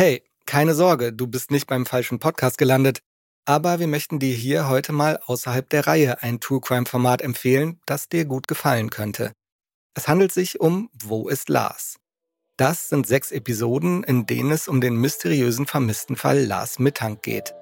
Hey, 0.00 0.22
keine 0.46 0.76
Sorge, 0.76 1.12
du 1.12 1.26
bist 1.26 1.50
nicht 1.50 1.66
beim 1.66 1.84
falschen 1.84 2.20
Podcast 2.20 2.56
gelandet, 2.56 3.00
aber 3.46 3.80
wir 3.80 3.88
möchten 3.88 4.20
dir 4.20 4.32
hier 4.32 4.68
heute 4.68 4.92
mal 4.92 5.18
außerhalb 5.26 5.68
der 5.68 5.88
Reihe 5.88 6.22
ein 6.22 6.38
True 6.38 6.60
Crime 6.60 6.86
Format 6.86 7.20
empfehlen, 7.20 7.80
das 7.84 8.08
dir 8.08 8.24
gut 8.24 8.46
gefallen 8.46 8.90
könnte. 8.90 9.32
Es 9.94 10.06
handelt 10.06 10.30
sich 10.30 10.60
um 10.60 10.88
Wo 10.92 11.28
ist 11.28 11.48
Lars? 11.48 11.96
Das 12.56 12.88
sind 12.88 13.08
sechs 13.08 13.32
Episoden, 13.32 14.04
in 14.04 14.24
denen 14.24 14.52
es 14.52 14.68
um 14.68 14.80
den 14.80 14.94
mysteriösen 14.94 15.66
vermissten 15.66 16.14
Fall 16.14 16.44
Lars 16.44 16.78
Mittank 16.78 17.24
geht. 17.24 17.56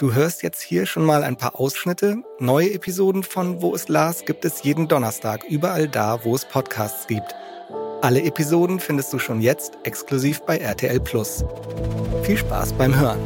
Du 0.00 0.12
hörst 0.12 0.42
jetzt 0.42 0.62
hier 0.62 0.86
schon 0.86 1.04
mal 1.04 1.22
ein 1.22 1.36
paar 1.36 1.54
Ausschnitte. 1.60 2.24
Neue 2.40 2.72
Episoden 2.72 3.22
von 3.22 3.62
Wo 3.62 3.76
ist 3.76 3.88
Lars 3.88 4.24
gibt 4.24 4.44
es 4.44 4.64
jeden 4.64 4.88
Donnerstag 4.88 5.44
überall 5.44 5.86
da, 5.86 6.24
wo 6.24 6.34
es 6.34 6.46
Podcasts 6.46 7.06
gibt. 7.06 7.32
Alle 8.02 8.22
Episoden 8.22 8.80
findest 8.80 9.12
du 9.12 9.18
schon 9.18 9.42
jetzt 9.42 9.72
exklusiv 9.84 10.40
bei 10.40 10.56
RTL 10.56 11.00
Plus. 11.00 11.44
Viel 12.22 12.38
Spaß 12.38 12.72
beim 12.72 12.98
Hören. 12.98 13.20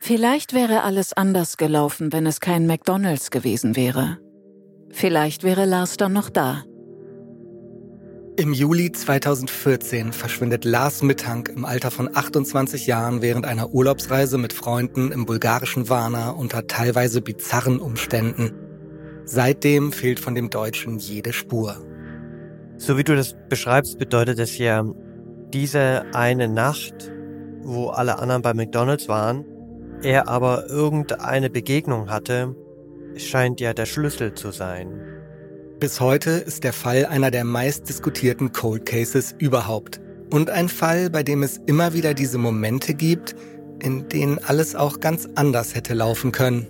Vielleicht 0.00 0.52
wäre 0.52 0.82
alles 0.82 1.12
anders 1.12 1.56
gelaufen, 1.56 2.12
wenn 2.12 2.26
es 2.26 2.40
kein 2.40 2.66
McDonald's 2.66 3.32
gewesen 3.32 3.74
wäre. 3.74 4.18
Vielleicht 4.98 5.42
wäre 5.42 5.66
Lars 5.66 5.98
dann 5.98 6.14
noch 6.14 6.30
da. 6.30 6.64
Im 8.38 8.54
Juli 8.54 8.90
2014 8.90 10.14
verschwindet 10.14 10.64
Lars 10.64 11.02
Mittank 11.02 11.50
im 11.50 11.66
Alter 11.66 11.90
von 11.90 12.08
28 12.16 12.86
Jahren 12.86 13.20
während 13.20 13.44
einer 13.44 13.74
Urlaubsreise 13.74 14.38
mit 14.38 14.54
Freunden 14.54 15.12
im 15.12 15.26
bulgarischen 15.26 15.90
Varna 15.90 16.30
unter 16.30 16.66
teilweise 16.66 17.20
bizarren 17.20 17.78
Umständen. 17.78 18.54
Seitdem 19.26 19.92
fehlt 19.92 20.18
von 20.18 20.34
dem 20.34 20.48
Deutschen 20.48 20.96
jede 20.96 21.34
Spur. 21.34 21.76
So 22.78 22.96
wie 22.96 23.04
du 23.04 23.14
das 23.14 23.36
beschreibst, 23.50 23.98
bedeutet 23.98 24.38
es 24.38 24.56
ja, 24.56 24.82
diese 25.52 26.06
eine 26.14 26.48
Nacht, 26.48 27.12
wo 27.60 27.88
alle 27.88 28.18
anderen 28.18 28.40
bei 28.40 28.54
McDonald's 28.54 29.10
waren, 29.10 29.44
er 30.00 30.26
aber 30.26 30.70
irgendeine 30.70 31.50
Begegnung 31.50 32.08
hatte, 32.08 32.56
scheint 33.18 33.60
ja 33.60 33.72
der 33.74 33.86
Schlüssel 33.86 34.34
zu 34.34 34.50
sein. 34.50 35.00
Bis 35.78 36.00
heute 36.00 36.30
ist 36.30 36.64
der 36.64 36.72
Fall 36.72 37.04
einer 37.06 37.30
der 37.30 37.44
meistdiskutierten 37.44 38.52
Cold 38.52 38.86
Cases 38.86 39.34
überhaupt. 39.38 40.00
Und 40.32 40.50
ein 40.50 40.68
Fall, 40.68 41.10
bei 41.10 41.22
dem 41.22 41.42
es 41.42 41.58
immer 41.66 41.92
wieder 41.92 42.14
diese 42.14 42.38
Momente 42.38 42.94
gibt, 42.94 43.36
in 43.82 44.08
denen 44.08 44.38
alles 44.38 44.74
auch 44.74 45.00
ganz 45.00 45.28
anders 45.34 45.74
hätte 45.74 45.94
laufen 45.94 46.32
können. 46.32 46.66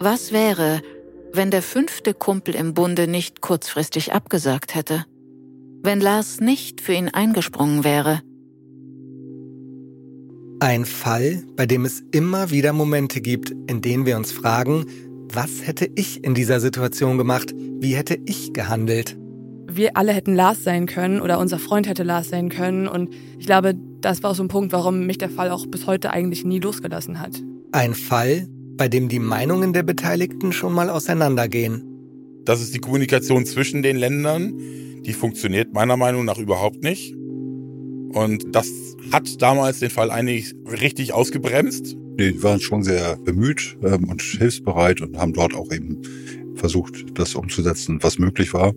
Was 0.00 0.32
wäre, 0.32 0.82
wenn 1.32 1.50
der 1.50 1.62
fünfte 1.62 2.14
Kumpel 2.14 2.54
im 2.54 2.74
Bunde 2.74 3.08
nicht 3.08 3.40
kurzfristig 3.40 4.12
abgesagt 4.12 4.74
hätte? 4.74 5.04
Wenn 5.82 6.00
Lars 6.00 6.40
nicht 6.40 6.80
für 6.80 6.92
ihn 6.92 7.08
eingesprungen 7.08 7.84
wäre? 7.84 8.20
Ein 10.60 10.84
Fall, 10.84 11.44
bei 11.54 11.66
dem 11.66 11.84
es 11.84 12.02
immer 12.10 12.50
wieder 12.50 12.72
Momente 12.72 13.20
gibt, 13.20 13.50
in 13.68 13.80
denen 13.80 14.06
wir 14.06 14.16
uns 14.16 14.32
fragen, 14.32 14.86
was 15.32 15.66
hätte 15.66 15.88
ich 15.94 16.24
in 16.24 16.34
dieser 16.34 16.60
Situation 16.60 17.18
gemacht? 17.18 17.54
Wie 17.56 17.94
hätte 17.94 18.18
ich 18.26 18.52
gehandelt? 18.52 19.16
Wir 19.70 19.96
alle 19.96 20.12
hätten 20.12 20.34
Lars 20.34 20.64
sein 20.64 20.86
können 20.86 21.20
oder 21.20 21.38
unser 21.38 21.58
Freund 21.58 21.86
hätte 21.86 22.02
Lars 22.02 22.30
sein 22.30 22.48
können. 22.48 22.88
Und 22.88 23.10
ich 23.38 23.46
glaube, 23.46 23.74
das 24.00 24.22
war 24.22 24.30
auch 24.30 24.34
so 24.34 24.42
ein 24.42 24.48
Punkt, 24.48 24.72
warum 24.72 25.06
mich 25.06 25.18
der 25.18 25.30
Fall 25.30 25.50
auch 25.50 25.66
bis 25.66 25.86
heute 25.86 26.10
eigentlich 26.12 26.44
nie 26.44 26.60
losgelassen 26.60 27.20
hat. 27.20 27.42
Ein 27.72 27.94
Fall, 27.94 28.48
bei 28.76 28.88
dem 28.88 29.08
die 29.08 29.18
Meinungen 29.18 29.72
der 29.72 29.82
Beteiligten 29.82 30.52
schon 30.52 30.72
mal 30.72 30.88
auseinandergehen. 30.88 31.84
Das 32.44 32.62
ist 32.62 32.74
die 32.74 32.78
Kommunikation 32.78 33.44
zwischen 33.44 33.82
den 33.82 33.96
Ländern. 33.96 34.54
Die 35.02 35.12
funktioniert 35.12 35.74
meiner 35.74 35.96
Meinung 35.96 36.24
nach 36.24 36.38
überhaupt 36.38 36.82
nicht. 36.82 37.14
Und 37.14 38.54
das 38.54 38.68
hat 39.12 39.42
damals 39.42 39.80
den 39.80 39.90
Fall 39.90 40.10
eigentlich 40.10 40.54
richtig 40.64 41.12
ausgebremst. 41.12 41.96
Die 42.18 42.42
waren 42.42 42.60
schon 42.60 42.82
sehr 42.82 43.16
bemüht 43.16 43.76
ähm, 43.82 44.08
und 44.08 44.20
hilfsbereit 44.20 45.00
und 45.00 45.16
haben 45.18 45.32
dort 45.32 45.54
auch 45.54 45.70
eben 45.70 46.02
versucht, 46.56 47.18
das 47.18 47.34
umzusetzen, 47.34 47.98
was 48.02 48.18
möglich 48.18 48.52
war. 48.52 48.74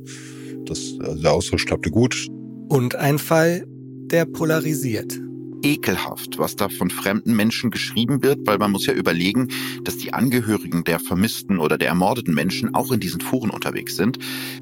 Das, 0.65 0.95
also 0.99 1.21
der 1.21 1.31
Austausch 1.33 1.65
klappte 1.65 1.89
gut. 1.89 2.27
Und 2.69 2.95
ein 2.95 3.17
Fall, 3.17 3.65
der 4.11 4.25
polarisiert. 4.25 5.19
Ekelhaft, 5.63 6.39
was 6.39 6.55
da 6.55 6.69
von 6.69 6.89
fremden 6.89 7.35
Menschen 7.35 7.69
geschrieben 7.69 8.23
wird, 8.23 8.39
weil 8.45 8.57
man 8.57 8.71
muss 8.71 8.85
ja 8.85 8.93
überlegen, 8.93 9.49
dass 9.83 9.97
die 9.97 10.13
Angehörigen 10.13 10.83
der 10.83 10.99
vermissten 10.99 11.59
oder 11.59 11.77
der 11.77 11.89
ermordeten 11.89 12.33
Menschen 12.33 12.73
auch 12.73 12.91
in 12.91 12.99
diesen 12.99 13.21
Foren 13.21 13.51
unterwegs 13.51 13.95
sind. 13.95 14.17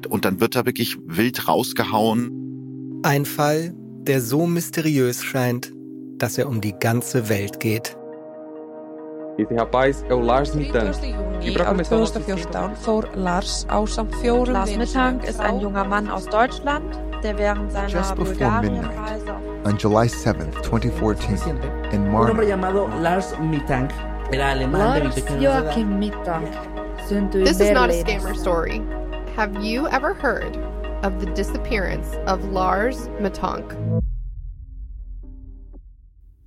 Und 0.08 0.24
dann 0.24 0.40
wird 0.40 0.56
da 0.56 0.66
wirklich 0.66 0.98
wild 1.06 1.48
rausgehauen. 1.48 3.00
Ein 3.02 3.24
Fall, 3.24 3.74
der 4.02 4.20
so 4.20 4.46
mysteriös 4.46 5.22
scheint, 5.22 5.72
dass 6.18 6.36
er 6.36 6.48
um 6.48 6.60
die 6.60 6.74
ganze 6.78 7.28
Welt 7.28 7.60
geht. 7.60 7.96
Esse 9.38 9.54
rapaz 9.54 10.04
é 10.08 10.14
o 10.14 10.20
Lars 10.20 10.54
Mittank. 10.54 10.94
Die 11.40 11.58
auf 11.58 11.76
2014 11.76 12.76
voor 12.76 13.08
Lars 13.14 13.66
ásamt 13.68 14.14
fjórum 14.16 14.52
Lars 14.52 14.76
Mittank 14.76 15.24
ist 15.24 15.40
ein 15.40 15.60
junger 15.60 15.84
Mann 15.84 16.08
aus 16.08 16.26
Deutschland, 16.26 16.84
der 17.22 17.38
während 17.38 17.72
seiner 17.72 17.88
Just 17.88 18.12
eh, 18.12 18.14
before 18.16 18.60
midnight, 18.60 19.28
on 19.64 19.76
July 19.78 20.06
7th, 20.06 20.62
2014, 20.62 21.56
in 21.92 22.00
Un 22.08 22.28
hombre 22.28 22.44
llamado 22.46 22.88
Lars 23.00 23.34
Mittank 23.38 23.90
era 24.32 24.50
alemán 24.50 24.94
de 24.94 25.04
Lars 25.04 25.24
Joachim 25.40 25.98
Mittank 25.98 26.48
This 27.32 27.60
is 27.60 27.70
not 27.72 27.90
a 27.90 28.04
scammer 28.04 28.36
story. 28.36 28.82
Have 29.34 29.64
you 29.64 29.88
ever 29.88 30.14
heard 30.14 30.56
of 31.02 31.18
the 31.18 31.26
disappearance 31.34 32.14
of 32.26 32.44
Lars 32.52 33.08
Mittank? 33.20 33.74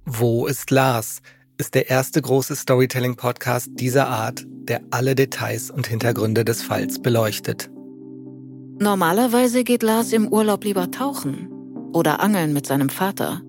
Wo 0.05 0.45
ist 0.45 0.69
Lars? 0.71 1.21
Ist 1.63 1.75
der 1.75 1.89
erste 1.89 2.21
große 2.21 2.57
Storytelling-Podcast 2.57 3.69
dieser 3.75 4.09
Art, 4.09 4.43
der 4.45 4.81
alle 4.91 5.15
Details 5.15 5.71
und 5.71 5.87
Hintergründe 5.87 6.43
des 6.43 6.61
Falls 6.61 7.01
beleuchtet. 7.01 7.71
Normalerweise 8.81 9.63
geht 9.63 9.81
Lars 9.81 10.11
im 10.11 10.27
Urlaub 10.27 10.65
lieber 10.65 10.91
tauchen 10.91 11.47
oder 11.93 12.19
angeln 12.19 12.51
mit 12.51 12.67
seinem 12.67 12.89
Vater. 12.89 13.43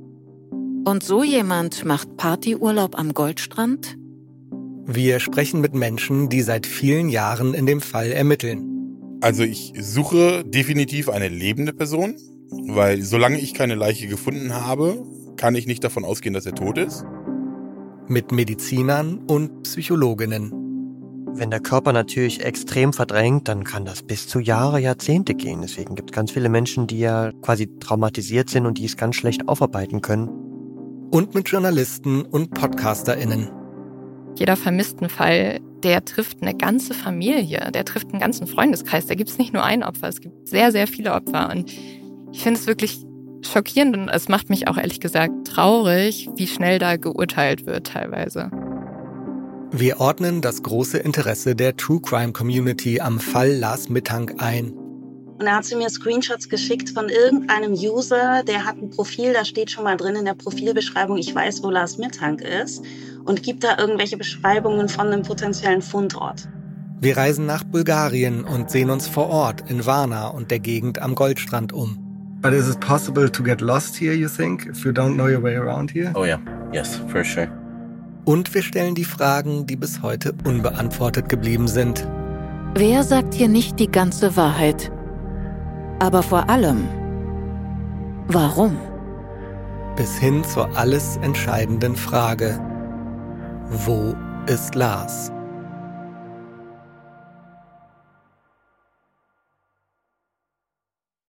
Und 0.85 1.03
so 1.03 1.25
jemand 1.25 1.85
macht 1.85 2.17
Partyurlaub 2.17 2.97
am 2.97 3.15
Goldstrand? 3.15 3.97
Wir 4.87 5.19
sprechen 5.19 5.61
mit 5.61 5.75
Menschen, 5.75 6.29
die 6.29 6.43
seit 6.43 6.69
vielen 6.69 7.09
Jahren 7.09 7.53
in 7.53 7.67
dem 7.67 7.81
Fall 7.81 8.13
ermitteln. 8.13 9.19
Also 9.23 9.43
ich 9.43 9.73
suche 9.81 10.45
definitiv 10.45 11.09
eine 11.09 11.29
lebende 11.29 11.73
Person, 11.73 12.15
weil 12.69 13.03
solange 13.03 13.41
ich 13.41 13.55
keine 13.55 13.75
Leiche 13.75 14.07
gefunden 14.07 14.55
habe, 14.55 15.05
kann 15.37 15.57
ich 15.57 15.67
nicht 15.67 15.83
davon 15.83 16.05
ausgehen, 16.05 16.33
dass 16.33 16.47
er 16.47 16.55
tot 16.55 16.79
ist. 16.79 17.05
Mit 18.07 18.33
Medizinern 18.33 19.19
und 19.27 19.63
Psychologinnen. 19.63 20.53
Wenn 21.37 21.51
der 21.51 21.61
Körper 21.61 21.93
natürlich 21.95 22.45
extrem 22.45 22.93
verdrängt, 22.93 23.49
dann 23.49 23.65
kann 23.65 23.87
das 23.87 24.03
bis 24.03 24.29
zu 24.29 24.41
Jahre, 24.41 24.79
Jahrzehnte 24.79 25.35
gehen. 25.35 25.63
Deswegen 25.63 25.95
gibt 25.95 26.11
es 26.11 26.15
ganz 26.15 26.31
viele 26.31 26.51
Menschen, 26.51 26.87
die 26.87 26.99
ja 26.99 27.33
quasi 27.41 27.67
traumatisiert 27.81 28.51
sind 28.51 28.67
und 28.67 28.77
die 28.77 28.85
es 28.85 28.99
ganz 28.99 29.17
schlecht 29.17 29.49
aufarbeiten 29.49 30.03
können. 30.03 30.29
Und 31.11 31.35
mit 31.35 31.49
Journalisten 31.49 32.23
und 32.23 32.51
PodcasterInnen. 32.51 33.49
Jeder 34.37 34.57
vermissten 34.57 35.09
Fall, 35.09 35.61
der 35.83 36.05
trifft 36.05 36.43
eine 36.43 36.55
ganze 36.55 36.93
Familie, 36.93 37.71
der 37.73 37.87
trifft 37.87 38.11
einen 38.11 38.21
ganzen 38.21 38.47
Freundeskreis. 38.47 39.07
Da 39.07 39.15
gibt 39.15 39.31
es 39.31 39.39
nicht 39.39 39.55
nur 39.55 39.65
ein 39.65 39.83
Opfer, 39.83 40.09
es 40.09 40.21
gibt 40.21 40.47
sehr, 40.47 40.73
sehr 40.73 40.87
viele 40.87 41.15
Opfer. 41.15 41.51
Und 41.51 41.73
ich 42.33 42.43
finde 42.43 42.61
es 42.61 42.67
wirklich 42.67 43.05
schockierend 43.47 43.97
und 43.97 44.09
es 44.09 44.29
macht 44.29 44.51
mich 44.51 44.69
auch 44.69 44.77
ehrlich 44.77 45.01
gesagt 45.01 45.47
traurig, 45.47 46.29
wie 46.37 46.47
schnell 46.47 46.79
da 46.79 46.97
geurteilt 46.97 47.67
wird 47.67 47.87
teilweise. 47.87 48.51
Wir 49.71 49.99
ordnen 49.99 50.41
das 50.41 50.63
große 50.63 50.99
Interesse 50.99 51.57
der 51.57 51.77
True 51.77 52.01
Crime 52.01 52.33
Community 52.33 53.01
am 53.01 53.19
Fall 53.19 53.53
Lars 53.53 53.89
Mittank 53.89 54.37
ein. 54.39 54.73
Und 54.73 55.47
er 55.47 55.57
hat 55.57 55.65
sie 55.65 55.75
mir 55.75 55.91
Screenshots 55.91 56.49
geschickt 56.49 56.91
von 56.91 57.09
irgendeinem 57.09 57.73
User, 57.73 58.45
der 58.45 58.65
hat 58.65 58.77
ein 58.77 58.91
Profil, 58.91 59.33
da 59.33 59.45
steht 59.45 59.73
schon 59.73 59.83
mal 59.83 59.97
drin 59.97 60.15
in 60.15 60.25
der 60.25 60.35
Profilbeschreibung, 60.35 61.17
ich 61.17 61.35
weiß, 61.35 61.65
wo 61.65 61.71
Lars 61.71 61.99
Mittank 61.99 62.41
ist 62.41 62.85
und 63.25 63.43
gibt 63.43 63.65
da 63.65 63.77
irgendwelche 63.77 64.17
Beschreibungen 64.17 64.89
von 64.89 65.09
einem 65.09 65.23
potenziellen 65.23 65.83
Fundort. 65.83 66.49
Wir 67.01 67.17
reisen 67.17 67.45
nach 67.45 67.65
Bulgarien 67.65 68.45
und 68.45 68.71
sehen 68.71 68.91
uns 68.91 69.09
vor 69.09 69.29
Ort 69.29 69.69
in 69.69 69.85
Varna 69.85 70.29
und 70.29 70.53
der 70.53 70.61
Gegend 70.61 71.03
am 71.03 71.17
Goldstrand 71.17 71.73
um. 71.73 72.04
But 72.45 72.53
is 72.53 72.69
it 72.69 72.79
possible 72.81 73.27
to 73.27 73.43
get 73.43 73.63
lost 73.63 73.97
here, 73.97 74.13
you 74.13 74.29
think, 74.29 74.67
if 74.67 74.85
you 74.85 74.93
don't 74.93 75.17
know 75.17 75.29
your 75.29 75.41
way 75.41 75.55
around 75.55 75.91
here? 75.91 76.13
Oh 76.15 76.25
yeah, 76.25 76.37
yes, 76.75 77.01
for 77.09 77.25
sure. 77.25 77.49
Und 78.27 78.53
wir 78.55 78.61
stellen 78.61 78.95
die 78.95 79.07
Fragen, 79.07 79.65
die 79.67 79.77
bis 79.77 80.03
heute 80.03 80.35
unbeantwortet 80.45 81.31
geblieben 81.31 81.69
sind. 81.69 82.07
Wer 82.75 83.03
sagt 83.03 83.33
hier 83.33 83.49
nicht 83.49 83.81
die 83.81 83.91
ganze 83.91 84.37
Wahrheit? 84.37 84.93
Aber 86.01 86.23
vor 86.23 86.51
allem, 86.51 86.87
warum? 88.29 88.77
Bis 89.97 90.19
hin 90.19 90.45
zur 90.45 90.69
alles 90.77 91.17
entscheidenden 91.23 91.97
Frage, 91.97 92.61
wo 93.87 94.15
ist 94.47 94.75
Lars? 94.75 95.33